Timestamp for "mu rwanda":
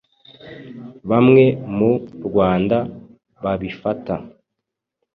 1.75-2.77